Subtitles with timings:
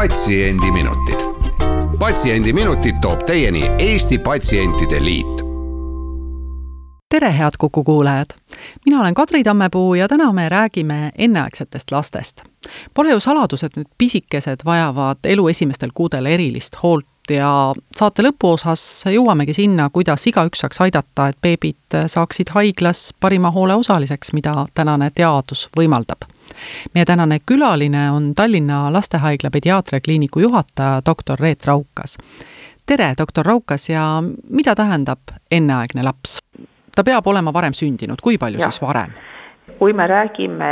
[0.00, 1.20] patsiendiminutid.
[1.98, 5.26] patsiendiminutid toob teieni Eesti Patsientide Liit.
[7.10, 8.26] tere, head Kuku kuulajad!
[8.86, 12.42] mina olen Kadri Tammepuu ja täna me räägime enneaegsetest lastest.
[12.94, 18.82] Pole ju saladus, et need pisikesed vajavad elu esimestel kuudel erilist hoolt ja saate lõpuosas
[19.12, 25.10] jõuamegi sinna, kuidas igaüks saaks aidata, et beebid saaksid haiglas parima hoole osaliseks, mida tänane
[25.14, 26.28] teadus võimaldab
[26.94, 32.18] meie tänane külaline on Tallinna Lastehaigla pediaatriakliiniku juhataja, doktor Reet Raukas.
[32.86, 36.40] tere, doktor Raukas ja mida tähendab enneaegne laps?
[36.96, 38.70] ta peab olema varem sündinud, kui palju ja.
[38.70, 39.10] siis varem?
[39.78, 40.70] kui me räägime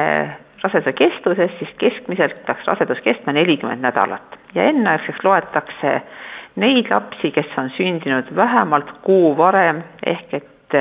[0.62, 6.00] raseduse kestusest, siis keskmiselt peaks rasedus kestma nelikümmend nädalat ja enneaegseks loetakse
[6.58, 10.78] neid lapsi, kes on sündinud vähemalt kuu varem, ehk et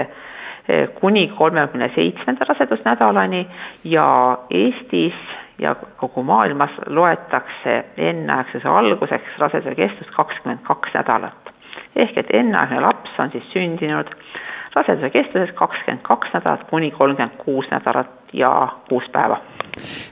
[0.99, 3.47] kuni kolmekümne seitsmenda rasedusnädalani
[3.83, 5.13] ja Eestis
[5.59, 11.53] ja kogu maailmas loetakse enneaegsuse alguseks raseduse kestust kakskümmend kaks nädalat.
[11.95, 14.09] ehk et enneaegne laps on siis sündinud
[14.75, 19.37] raseduse kestuses kakskümmend kaks nädalat kuni kolmkümmend kuus nädalat ja kuus päeva.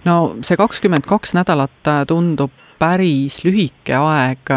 [0.06, 4.52] no see kakskümmend kaks nädalat tundub päris lühike aeg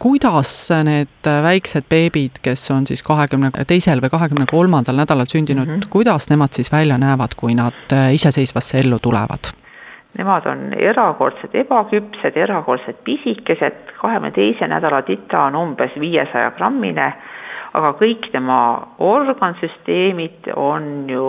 [0.00, 0.52] kuidas
[0.84, 5.90] need väiksed beebid, kes on siis kahekümne teisel või kahekümne kolmandal nädalal sündinud mm, -hmm.
[5.92, 9.52] kuidas nemad siis välja näevad, kui nad äh, iseseisvasse ellu tulevad?
[10.18, 17.12] Nemad on erakordselt ebaküpsed, erakordselt pisikesed, kahekümne teise nädala tita on umbes viiesaja grammine,
[17.74, 21.26] aga kõik tema organsüsteemid on ju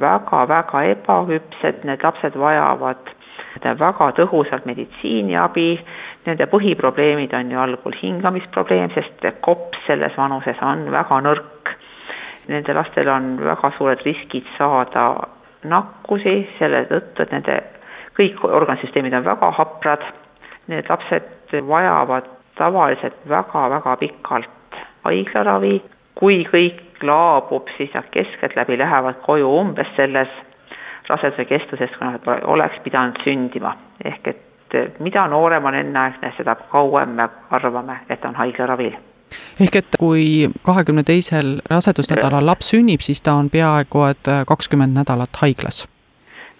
[0.00, 3.10] väga-väga ebaküpsed, need lapsed vajavad
[3.64, 5.68] väga tõhusalt meditsiiniabi,
[6.26, 11.74] nende põhiprobleemid on ju algul hingamisprobleem, sest kops selles vanuses on väga nõrk.
[12.48, 15.12] Nende lastel on väga suured riskid saada
[15.64, 17.60] nakkusi selle tõttu, et nende
[18.18, 20.04] kõik organsüsteemid on väga haprad.
[20.68, 22.28] Need lapsed vajavad
[22.58, 25.80] tavaliselt väga-väga pikalt haiglaravi.
[26.20, 30.28] kui kõik laabub, siis nad keskeltläbi lähevad koju umbes selles
[31.10, 33.76] raseduse kestusest, kui nad oleks pidanud sündima.
[34.04, 38.94] ehk et et mida noorem on enneaegne, seda kauem me arvame, et on haiglaravil
[39.60, 45.42] ehk et kui kahekümne teisel rasedusnädalal laps sünnib, siis ta on peaaegu et kakskümmend nädalat
[45.42, 45.86] haiglas?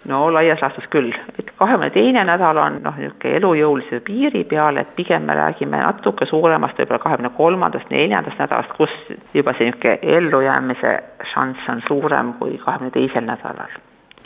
[0.07, 4.95] no laias laastus küll, et kahekümne teine nädal on noh, niisugune elujõulisuse piiri peal, et
[4.95, 8.97] pigem me räägime natuke suuremast, võib-olla kahekümne kolmandast, neljandast nädalast, kus
[9.37, 10.97] juba see niisugune ellujäämise
[11.35, 13.79] šanss on suurem kui kahekümne teisel nädalal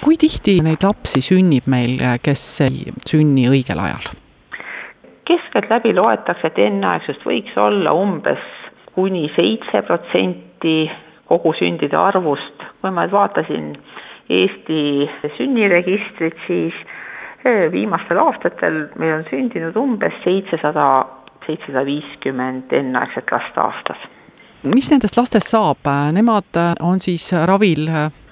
[0.04, 4.14] kui tihti neid lapsi sünnib meil, kes ei sünni õigel ajal?
[5.26, 8.42] keskeltläbi loetakse, et enneaegsust võiks olla umbes
[8.94, 10.86] kuni seitse protsenti
[11.26, 12.66] kogu sündide arvust.
[12.82, 13.72] kui ma nüüd vaatasin
[14.30, 15.06] Eesti
[15.38, 16.74] sünniregistrit, siis
[17.46, 21.06] eh, viimastel aastatel meil on sündinud umbes seitsesada,
[21.46, 24.06] seitsesada viiskümmend enneaegset last aastas.
[24.64, 27.90] mis nendest lastest saab, nemad on siis ravil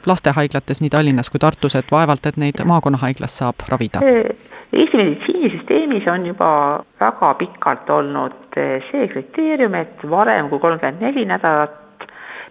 [0.07, 4.01] lastehaiglates nii Tallinnas kui Tartus, et vaevalt, et neid maakonnahaiglas saab ravida?
[4.73, 6.49] Eesti meditsiinisüsteemis on juba
[6.99, 12.07] väga pikalt olnud eh, see kriteerium, et varem kui kolmkümmend neli nädalat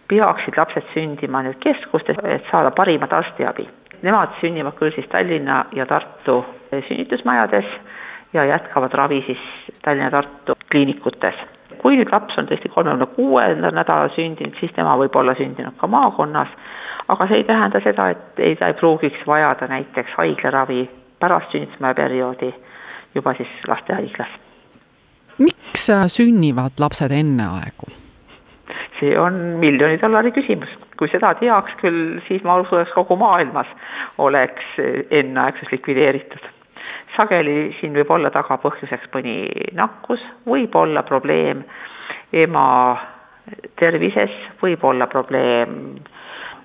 [0.08, 3.66] peaksid lapsed sündima nüüd keskustes, et saada parimat arstiabi.
[4.02, 7.74] Nemad sünnivad küll siis Tallinna ja Tartu eh, sünnitusmajades
[8.32, 9.42] ja jätkavad ravi siis
[9.82, 11.34] Tallinna-Tartu kliinikutes.
[11.82, 15.88] kui nüüd laps on tõesti kolmekümne kuuendal nädalal sündinud, siis tema võib olla sündinud ka
[15.90, 16.52] maakonnas
[17.12, 20.84] aga see ei tähenda seda, et ei, ta ei pruugiks vajada näiteks haiglaravi
[21.20, 22.52] pärast sünnitusmaja perioodi
[23.14, 24.38] juba siis lastehaiglas.
[25.38, 27.92] miks äh, sünnivad lapsed enneaegu?
[29.00, 30.70] see on miljoni dollari küsimus.
[30.98, 33.66] kui seda teaks küll, siis ma usun, et kogu maailmas
[34.18, 34.76] oleks
[35.10, 36.44] enneaegsus likvideeritud.
[37.16, 39.36] sageli siin võib olla tagapõhjuseks mõni
[39.78, 41.64] nakkus, võib olla probleem
[42.32, 42.66] ema
[43.76, 44.32] tervises,
[44.62, 45.98] võib olla probleem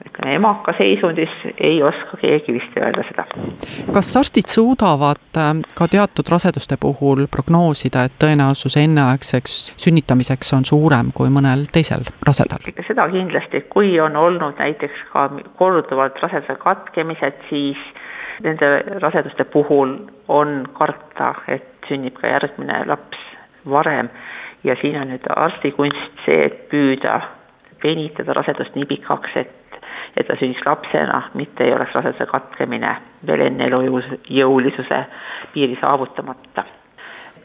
[0.05, 3.25] ütleme, emaka seisundis ei oska keegi vist öelda seda.
[3.93, 11.11] kas arstid suudavad ähm, ka teatud raseduste puhul prognoosida, et tõenäosus enneaegseks sünnitamiseks on suurem
[11.13, 12.63] kui mõnel teisel rasedal?
[12.87, 15.29] seda kindlasti, kui on olnud näiteks ka
[15.59, 17.81] korduvalt raseduse katkemised, siis
[18.43, 19.97] nende raseduste puhul
[20.27, 23.21] on karta, et sünnib ka järgmine laps
[23.69, 24.09] varem
[24.63, 27.21] ja siin on nüüd arsti kunst see, et püüda
[27.83, 29.66] venitada rasedust nii pikaks, et
[30.17, 32.95] et ta sünniks lapsena, mitte ei oleks raseduse katkemine
[33.27, 35.01] veel enne elujõulisuse
[35.53, 36.63] piiri saavutamata.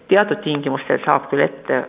[0.09, 1.85] teatud tingimustel saab küll ette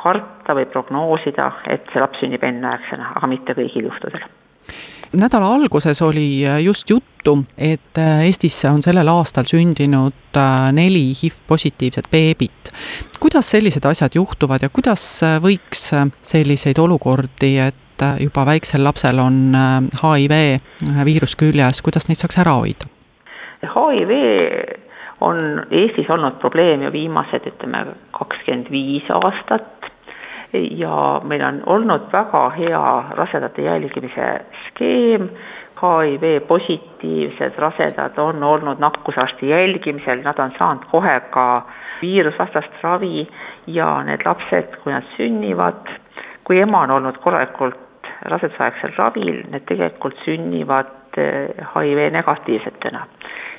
[0.00, 4.26] karta või prognoosida, et see laps sünnib enneaegsena, aga mitte kõigil juhtudel
[5.16, 12.72] nädala alguses oli just juttu, et Eestisse on sellel aastal sündinud äh, neli HIV-positiivset beebit.
[13.20, 15.88] kuidas sellised asjad juhtuvad ja kuidas võiks
[16.22, 17.85] selliseid olukordi, et
[18.20, 19.56] juba väiksel lapsel on
[20.02, 22.90] HIV äh, viirus küljes, kuidas neid saaks ära hoida?
[23.62, 24.12] HIV
[25.20, 25.38] on
[25.70, 29.72] Eestis olnud probleem ju viimased, ütleme, kakskümmend viis aastat.
[30.52, 32.82] Ja meil on olnud väga hea
[33.18, 34.28] rasedate jälgimise
[34.68, 35.28] skeem,
[35.76, 41.66] HIV positiivsed rasedad on olnud nakkusarsti jälgimisel, nad on saanud kohe ka
[42.00, 43.26] viirusvastast ravi.
[43.66, 45.90] Ja need lapsed, kui nad sünnivad,
[46.44, 47.85] kui ema on olnud korralikult
[48.30, 53.06] rasedusaegsel ravil, need tegelikult sünnivad HIV eh, negatiivsetena.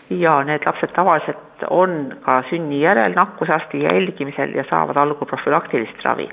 [0.09, 6.29] ja need lapsed tavaliselt on ka sünni järel nakkusarsti jälgimisel ja saavad algul profülaktilist ravi.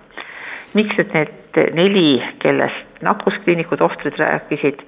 [0.74, 4.84] Miks nüüd need neli, kellest nakkuskliiniku tohtrid rääkisid,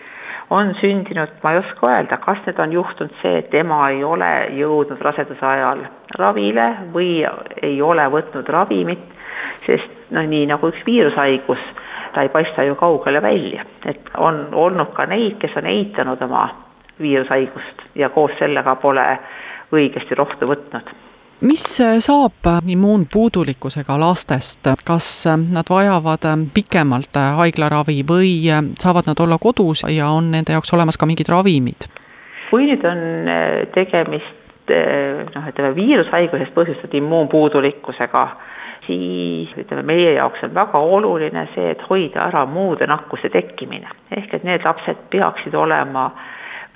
[0.50, 4.31] on sündinud, ma ei oska öelda, kas need on juhtunud see, et ema ei ole
[4.54, 5.82] jõudnud raseduse ajal
[6.19, 7.25] ravile või
[7.62, 9.02] ei ole võtnud ravimit,
[9.66, 11.62] sest no nii nagu üks viirushaigus,
[12.16, 16.46] ta ei paista ju kaugele välja, et on olnud ka neid, kes on eitanud oma
[17.00, 19.04] viirushaigust ja koos sellega pole
[19.76, 20.94] õigesti rohtu võtnud.
[21.44, 21.66] Mis
[22.00, 26.24] saab immuunpuudulikkusega lastest, kas nad vajavad
[26.54, 28.30] pikemalt haiglaravi või
[28.80, 31.90] saavad nad olla kodus ja on nende jaoks olemas ka mingid ravimid?
[32.46, 33.00] kui nüüd on
[33.74, 34.70] tegemist
[35.34, 38.22] noh, ütleme viirushaigusest põhjustatud immuunpuudulikkusega,
[38.86, 43.88] siis ütleme, meie jaoks on väga oluline see, et hoida ära muude nakkuse tekkimine.
[44.16, 46.10] ehk et need lapsed peaksid olema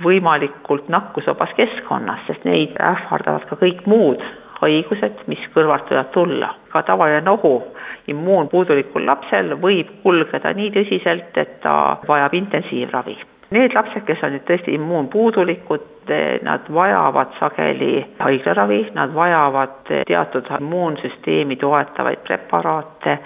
[0.04, 4.22] võimalikult nakkusvabas keskkonnas, sest neid ähvardavad ka kõik muud
[4.60, 6.54] haigused, mis kõrvalt võivad tulla.
[6.72, 7.62] ka tavaline nohu
[8.06, 13.18] immuunpuudulikul lapsel võib kulgeda nii tõsiselt, et ta vajab intensiivravi.
[13.50, 16.12] Need lapsed, kes on nüüd tõesti immuunpuudulikud,
[16.46, 23.18] nad vajavad sageli haiglaravi, nad vajavad teatud immuunsüsteemi toetavaid preparaate,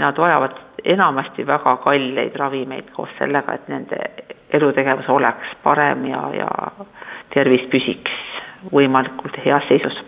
[0.00, 4.00] nad vajavad enamasti väga kalleid ravimeid koos sellega, et nende
[4.56, 6.50] elutegevus oleks parem ja, ja
[7.34, 8.20] tervis püsiks
[8.72, 10.00] võimalikult heas seisus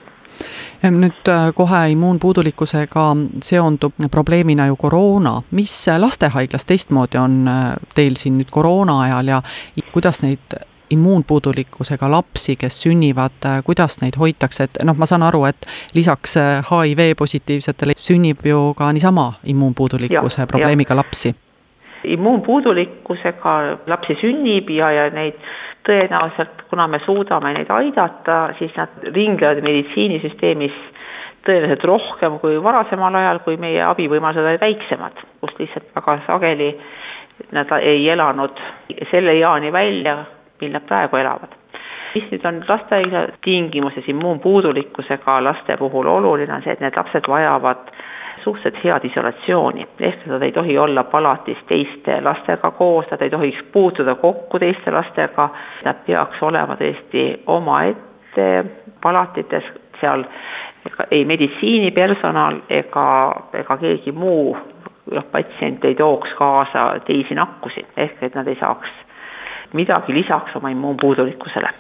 [0.83, 3.05] nüüd äh, kohe immuunpuudulikkusega
[3.43, 9.43] seondub probleemina ju koroona, mis lastehaiglas teistmoodi on äh, teil siin nüüd koroona ajal ja
[9.93, 10.59] kuidas neid
[10.91, 16.39] immuunpuudulikkusega lapsi, kes sünnivad, äh, kuidas neid hoitakse, et noh, ma saan aru, et lisaks
[16.71, 21.03] HIV positiivsetele sünnib ju ka niisama immuunpuudulikkuse ja, probleemiga ja.
[21.03, 21.35] lapsi.
[22.05, 23.55] immuunpuudulikkusega
[23.87, 25.35] lapsi sünnib ja, ja neid
[25.89, 30.77] tõenäoliselt, kuna me suudame neid aidata, siis nad ringlevad meditsiinisüsteemis
[31.47, 36.73] tõenäoliselt rohkem kui varasemal ajal, kui meie abivõimalused olid väiksemad, kus lihtsalt väga sageli
[37.53, 38.59] nad ei elanud
[39.11, 40.19] selle eani välja,
[40.61, 41.55] mil nad praegu elavad.
[42.15, 47.91] mis nüüd on lastehaigla tingimuses immuunpuudulikkusega laste puhul oluline, on see, et need lapsed vajavad
[48.45, 53.63] suhteliselt head isolatsiooni, ehk nad ei tohi olla palatis teiste lastega koos, nad ei tohiks
[53.73, 55.49] puutuda kokku teiste lastega,
[55.85, 58.49] nad peaks olema tõesti omaette
[59.03, 59.65] palatites,
[60.01, 60.25] seal
[61.11, 63.09] ei meditsiinipersonal ega,
[63.53, 64.57] ega keegi muu
[65.11, 68.91] noh, patsient ei tooks kaasa teisi nakkusi, ehk et nad ei saaks
[69.73, 71.75] midagi lisaks oma immuunpuudulikkusele.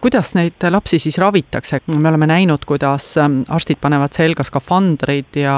[0.00, 5.56] Kuidas neid lapsi siis ravitakse, me oleme näinud, kuidas ähm, arstid panevad selga skafandreid ja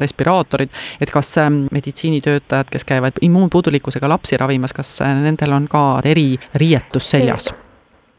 [0.00, 0.70] respiraatorid,
[1.02, 7.10] et kas ähm, meditsiinitöötajad, kes käivad immuunpuudulikkusega lapsi ravimas, kas äh, nendel on ka eririietus
[7.10, 7.50] seljas?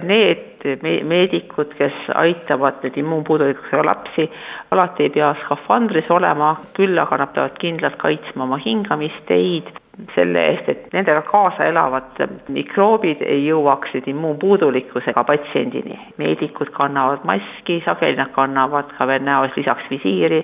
[0.03, 0.65] Need
[1.07, 4.27] meedikud, kes aitavad nüüd immuunpuudulikkusega lapsi,
[4.75, 9.71] alati ei pea skafandris olema, küll aga nad peavad kindlalt kaitsma oma hingamisteid
[10.15, 12.19] selle eest, et nendega kaasa elavad
[12.49, 15.99] mikroobid ei jõuaks nüüd immuunpuudulikkusega patsiendini.
[16.17, 20.41] meedikud kannavad maski, sageli nad kannavad ka veel näos lisaks visiiri,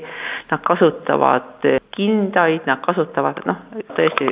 [0.51, 3.63] nad kasutavad kindaid, nad kasutavad noh,
[3.95, 4.29] tõesti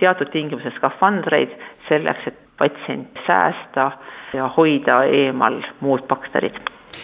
[0.00, 1.56] teatud tingimustes skafandreid
[1.88, 3.90] selleks, et patsient säästa
[4.34, 6.60] ja hoida eemal muud bakterid.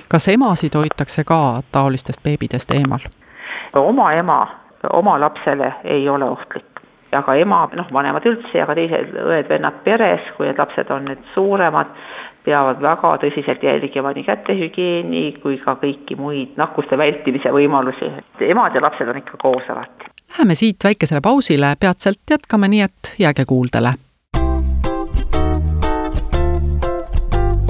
[0.08, 3.08] kas emasid hoitakse ka taolistest beebidest eemal?
[3.74, 4.46] oma ema
[4.92, 6.71] oma lapsele ei ole ohtlik
[7.16, 11.24] aga ema, noh, vanemad üldse ja ka teised õed-vennad peres, kui need lapsed on nüüd
[11.34, 11.92] suuremad,
[12.44, 18.10] peavad väga tõsiselt jälgima nii kätehügieeni kui ka kõiki muid nakkuste vältimise võimalusi.
[18.40, 20.10] emad ja lapsed on ikka koos alati.
[20.32, 23.94] Läheme siit väikesele pausile, peatselt jätkame, nii et jääge kuuldele.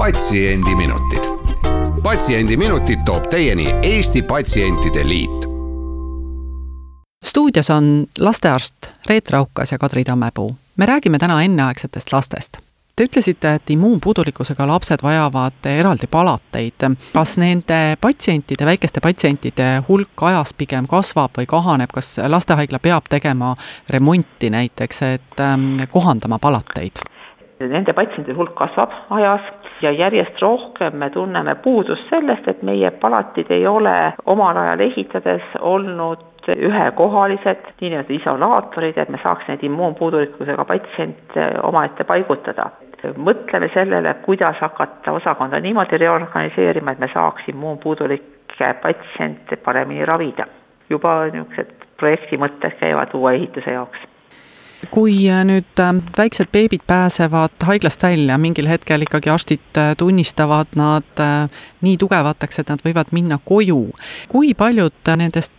[0.03, 1.25] patsiendiminutid.
[2.03, 5.42] patsiendiminutid toob teieni Eesti Patsientide Liit
[7.23, 8.75] stuudios on lastearst
[9.09, 10.55] Reet Raukas ja Kadri Tammepuu.
[10.77, 12.57] me räägime täna enneaegsetest lastest.
[12.95, 16.83] Te ütlesite, et immuunpuudulikkusega lapsed vajavad eraldi palateid.
[17.13, 23.55] kas nende patsientide, väikeste patsientide hulk ajas pigem kasvab või kahaneb, kas lastehaigla peab tegema
[23.89, 27.01] remonti näiteks, et ähm, kohandama palateid?
[27.59, 29.41] Nende patsientide hulk kasvab ajas
[29.81, 35.57] ja järjest rohkem me tunneme puudust sellest, et meie palatid ei ole omal ajal ehitades
[35.59, 42.69] olnud ühekohalised, niinimetatud isolaatorid, et me saaks neid immuunpuudulikkusega patsiente omaette paigutada.
[43.17, 50.45] mõtleme sellele, kuidas hakata osakonda niimoodi reorganiseerima, et me saaks immuunpuudulikke patsiente paremini ravida.
[50.89, 54.12] juba niisugused projekti mõtted käivad uue ehituse jaoks
[54.91, 60.75] kui äh, nüüd äh, väiksed beebid pääsevad haiglast välja, mingil hetkel ikkagi arstid äh, tunnistavad
[60.75, 61.23] nad
[61.83, 63.85] nii tugevateks, et nad võivad minna koju.
[64.31, 65.53] kui paljud nendest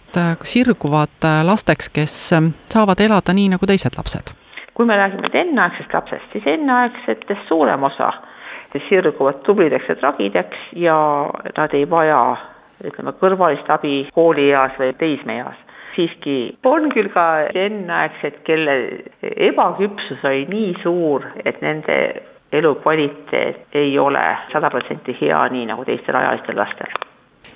[0.46, 2.14] sirguvad lasteks, kes
[2.70, 4.34] saavad elada nii nagu teised lapsed?
[4.74, 8.10] kui me räägime enneaegsest lapsest, siis enneaegsetest suurem osa
[8.88, 10.96] sirguvad tublideks ja tragideks ja
[11.56, 12.36] nad ei vaja
[12.82, 15.63] ütleme, kõrvalist abi koolieas või teismeeas
[15.96, 17.24] siiski on küll ka
[17.54, 18.76] enneaegsed, kelle
[19.22, 21.98] ebaküpsus oli nii suur, et nende
[22.52, 24.22] elukvaliteet ei ole
[24.52, 26.94] sada protsenti hea, nii nagu teistel ajalistel lastel.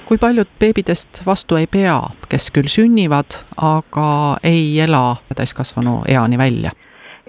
[0.09, 4.11] kui paljud beebidest vastu ei pea, kes küll sünnivad, aga
[4.43, 6.71] ei ela täiskasvanu eani välja?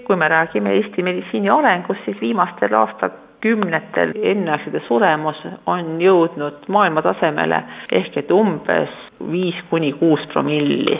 [0.10, 7.62] kui me räägime Eesti meditsiini arengust, siis viimastel aastatel kümnetel enneaegsete suremus on jõudnud maailmatasemele
[7.91, 8.91] ehk et umbes
[9.31, 11.00] viis kuni kuus promilli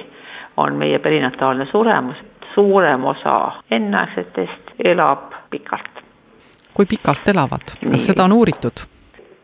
[0.58, 2.17] on meie perinataalne suremus.
[2.53, 6.03] suurem osa enneaegsetest elab pikalt.
[6.74, 8.84] kui pikalt elavad, kas seda on uuritud?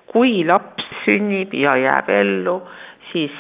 [0.08, 2.62] kui laps sünnib ja jääb ellu,
[3.12, 3.32] siis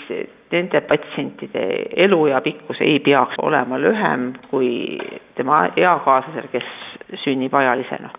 [0.51, 4.99] nende patsientide eluea pikkus ei peaks olema lühem kui
[5.35, 6.69] tema eakaaslasel, kes
[7.23, 8.09] sünnib ajalisena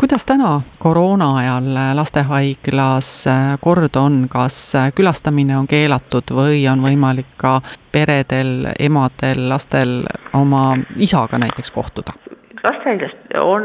[0.00, 3.24] kuidas täna koroona ajal lastehaiglas
[3.60, 7.60] kord on, kas külastamine on keelatud või on võimalik ka
[7.92, 10.02] peredel, emadel, lastel
[10.34, 12.16] oma isaga näiteks kohtuda?
[12.64, 13.64] lastehaiglas on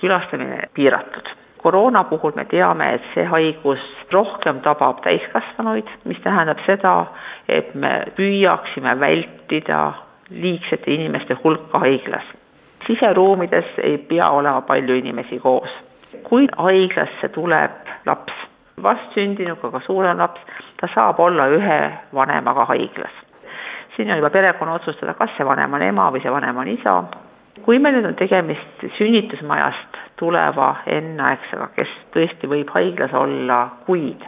[0.00, 1.28] külastamine piiratud.
[1.62, 3.82] koroona puhul me teame, et see haigus
[4.12, 7.06] rohkem tabab täiskasvanuid, mis tähendab seda,
[7.48, 9.92] et me püüaksime vältida
[10.30, 12.37] liigsete inimeste hulka haiglas
[12.86, 15.70] siseruumides ei pea olema palju inimesi koos.
[16.22, 17.70] kui haiglasse tuleb
[18.06, 18.32] laps,
[18.82, 20.40] vastsündinuga ka suurem laps,
[20.80, 21.80] ta saab olla ühe
[22.14, 23.12] vanemaga haiglas.
[23.96, 27.02] siin on juba perekonna otsustada, kas see vanem on ema või see vanem on isa.
[27.64, 34.24] kui meil nüüd on tegemist sünnitusmajast tuleva enneaegsega, kes tõesti võib haiglas olla kuid,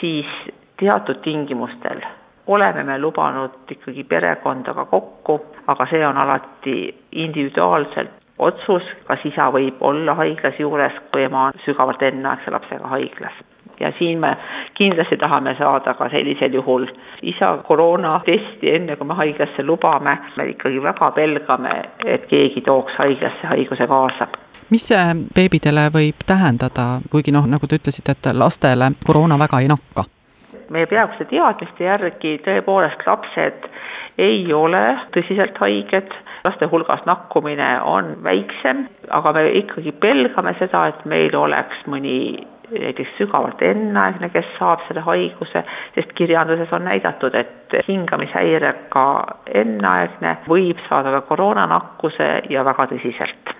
[0.00, 0.26] siis
[0.78, 2.00] teatud tingimustel
[2.48, 6.78] oleme me lubanud ikkagi perekondaga kokku, aga see on alati
[7.12, 13.44] individuaalselt otsus, kas isa võib olla haiglas juures, kui ema on sügavalt enneaegse lapsega haiglas.
[13.80, 14.36] ja siin me
[14.74, 16.86] kindlasti tahame saada ka sellisel juhul
[17.22, 23.46] isa koroonatesti, enne kui me haiglasse lubame, me ikkagi väga pelgame, et keegi tooks haiglasse
[23.46, 24.28] haiguse kaasa.
[24.70, 29.70] Mis see beebidele võib tähendada, kuigi noh, nagu te ütlesite, et lastele koroona väga ei
[29.70, 30.04] nakka
[30.74, 33.68] meie peaaeguse teadmiste järgi tõepoolest lapsed
[34.18, 34.82] ei ole
[35.14, 36.12] tõsiselt haiged,
[36.44, 42.18] laste hulgas nakkumine on väiksem, aga me ikkagi pelgame seda, et meil oleks mõni
[42.68, 45.62] näiteks sügavalt enneaegne, kes saab selle haiguse,
[45.94, 49.06] sest kirjanduses on näidatud, et hingamishäirega
[49.62, 53.56] enneaegne võib saada ka koroonanakkuse ja väga tõsiselt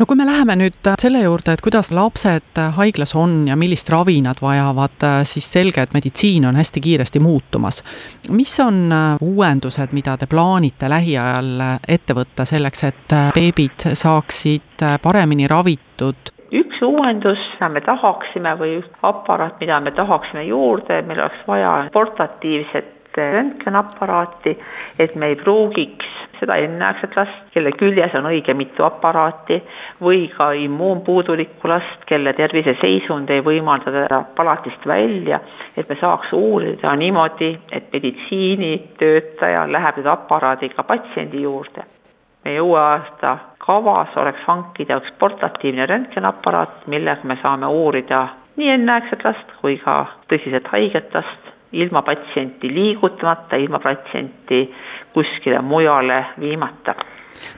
[0.00, 4.16] no kui me läheme nüüd selle juurde, et kuidas lapsed haiglas on ja millist ravi
[4.24, 7.82] nad vajavad, siis selge, et meditsiin on hästi kiiresti muutumas.
[8.30, 8.88] mis on
[9.20, 16.32] uuendused, mida te plaanite lähiajal ette võtta selleks, et beebid saaksid paremini ravitud?
[16.50, 22.99] üks uuendus, mida me tahaksime või aparaat, mida me tahaksime juurde, meil oleks vaja portatiivset
[23.16, 24.58] röntgenaparaati,
[24.98, 29.60] et me ei pruugiks seda enneaegset last, kelle küljes on õige mitu aparaati,
[30.00, 35.40] või ka immuunpuudulikku last, kelle terviseseisund ei võimalda teda palatist välja,
[35.76, 41.86] et me saaks uurida niimoodi, et meditsiinitöötaja läheb nüüd aparaadiga patsiendi juurde.
[42.44, 49.24] Meie uue aasta kavas oleks hankida üks portatiivne röntgenaparaat, millega me saame uurida nii enneaegset
[49.24, 50.02] last kui ka
[50.32, 54.74] tõsiselt haiget last ilma patsienti liigutamata, ilma patsienti
[55.12, 56.94] kuskile mujale viimata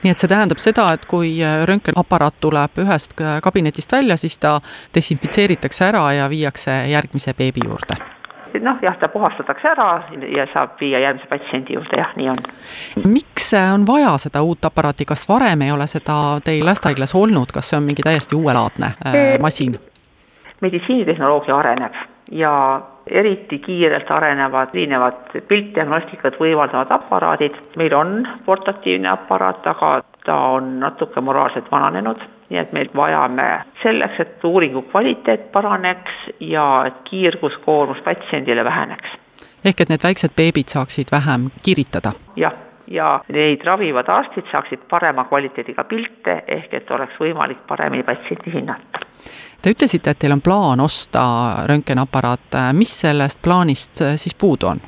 [0.04, 1.34] nii et see tähendab seda, et kui
[1.66, 4.58] röntgenaparaat tuleb ühest kabinetist välja, siis ta
[4.94, 7.98] desinfitseeritakse ära ja viiakse järgmise beebi juurde?
[8.60, 9.88] noh, jah, ta puhastatakse ära
[10.36, 12.42] ja saab viia järgmise patsiendi juurde, jah, nii on.
[13.08, 17.72] miks on vaja seda uut aparaati, kas varem ei ole seda teil lastehaiglas olnud, kas
[17.72, 19.78] see on mingi täiesti uuelaadne äh, masin?
[20.60, 21.96] meditsiinitehnoloogia areneb
[22.30, 22.52] ja
[23.12, 27.54] eriti kiirelt arenevad erinevad piltdiagnostikat võimaldavad aparaadid.
[27.76, 33.46] meil on portatiivne aparaat, aga ta on natuke moraalselt vananenud, nii et me vajame
[33.82, 39.08] selleks, et uuringu kvaliteet paraneks ja et kiirguskoormus patsiendile väheneks.
[39.64, 42.12] ehk et need väiksed beebid saaksid vähem kiritada?
[42.36, 42.52] jah,
[42.86, 48.91] ja neid ravivad arstid saaksid parema kvaliteediga pilte, ehk et oleks võimalik paremini patsienti hinnata
[49.62, 51.22] Te ütlesite, et teil on plaan osta
[51.70, 54.82] röntgenaparaat, mis sellest plaanist äh, siis puudu on?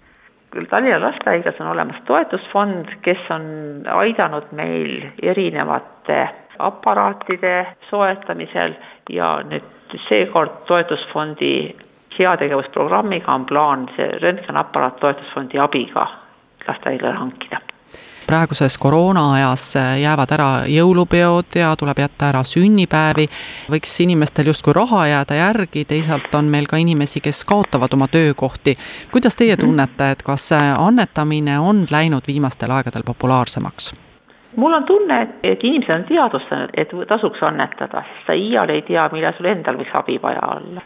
[0.54, 3.46] küll Tallinna Lastehaiglas on olemas toetusfond, kes on
[3.90, 6.20] aidanud meil erinevate
[6.62, 7.56] aparaatide
[7.90, 8.76] soetamisel
[9.10, 11.74] ja nüüd seekord toetusfondi
[12.18, 16.06] heategevusprogrammiga on plaan see röntgenaparaat toetusfondi abiga
[16.68, 17.60] lastehaiglale hankida
[18.26, 23.26] praeguses koroonaajas jäävad ära jõulupeod ja tuleb jätta ära sünnipäevi,
[23.72, 28.76] võiks inimestel justkui raha jääda järgi, teisalt on meil ka inimesi, kes kaotavad oma töökohti.
[29.12, 33.94] kuidas teie tunnete, et kas annetamine on läinud viimastel aegadel populaarsemaks?
[34.56, 38.82] mul on tunne, et, et inimesed on teadvustanud, et tasuks annetada, sest sa iial ei
[38.82, 40.84] tea, millal sul endal võiks abi vaja olla.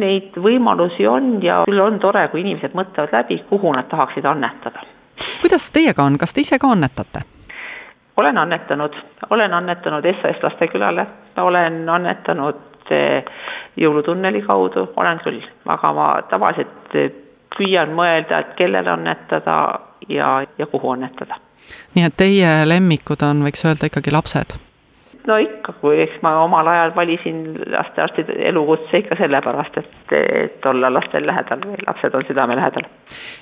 [0.00, 4.80] Neid võimalusi on ja küll on tore, kui inimesed mõtlevad läbi, kuhu nad tahaksid annetada
[5.40, 7.22] kuidas teiega on, kas te ise ka annetate?
[8.20, 8.96] olen annetanud,
[9.30, 13.24] olen annetanud SOS Lastekülale, olen annetanud eh,
[13.76, 17.12] Jõulutunneli kaudu, olen küll, aga ma tavaliselt eh,
[17.56, 19.56] püüan mõelda, et kellele annetada
[20.08, 21.40] ja, ja kuhu annetada.
[21.94, 24.58] nii et teie lemmikud on, võiks öelda, ikkagi lapsed?
[25.26, 30.92] No ikka, kui eks ma omal ajal valisin lastearstide elukutse ikka sellepärast, et, et olla
[30.92, 32.88] lastel lähedal või lapsed on südame lähedal.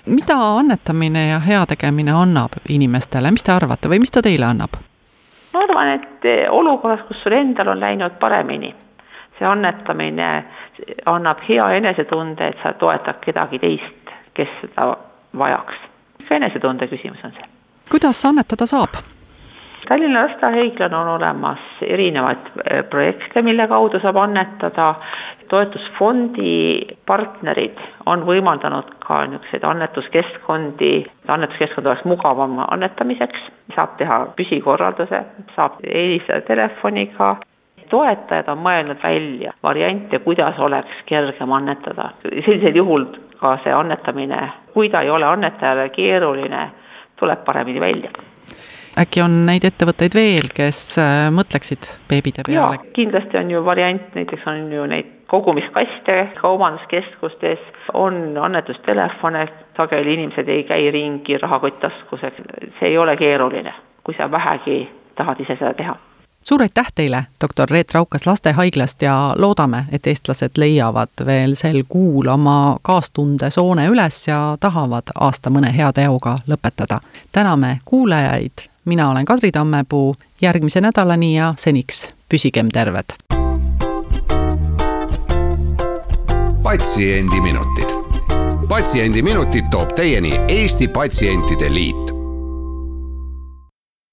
[0.07, 4.81] mida annetamine ja heategemine annab inimestele, mis te arvate või mis ta teile annab?
[5.55, 8.75] ma arvan, et olukorras, kus sul endal on läinud paremini,
[9.38, 10.31] see annetamine
[11.07, 14.95] annab hea enesetunde, et sa toetad kedagi teist, kes seda
[15.38, 15.87] vajaks.
[16.29, 17.47] ka enesetunde küsimus on see.
[17.91, 19.01] kuidas annetada saab?
[19.88, 24.94] Tallinna Lastehaiglal on olemas erinevaid äh, projekte, mille kaudu saab annetada.
[25.48, 30.90] toetusfondi partnerid on võimaldanud ka niisuguseid annetuskeskkondi,
[31.29, 35.22] annetuskeskkond oleks mugavam annetamiseks, saab teha püsikorralduse,
[35.57, 37.37] saab helistada telefoniga,
[37.88, 42.11] toetajad on mõelnud välja variante, kuidas oleks kergem annetada.
[42.29, 43.09] sellisel juhul
[43.40, 46.70] ka see annetamine, kui ta ei ole annetajale keeruline,
[47.16, 48.29] tuleb paremini välja
[48.99, 52.81] äkki on neid ettevõtteid veel, kes äh, mõtleksid beebide peale?
[52.97, 57.63] kindlasti on ju variant, näiteks on ju neid kogumiskaste kaubanduskeskustes,
[57.95, 62.43] on annetustelefone, sageli inimesed ei käi ringi rahakott taskus, et
[62.81, 65.99] see ei ole keeruline, kui sa vähegi tahad ise seda teha
[66.49, 72.31] suur aitäh teile, doktor Reet Raukas Lastehaiglast ja loodame, et eestlased leiavad veel sel kuul
[72.33, 77.01] oma kaastundesoone üles ja tahavad aasta mõne hea teoga lõpetada.
[77.33, 83.05] täname kuulajaid mina olen Kadri Tammepuu, järgmise nädalani ja seniks püsigem terved.
[86.62, 87.88] patsiendiminutid.
[88.68, 92.08] patsiendiminutid toob teieni Eesti Patsientide Liit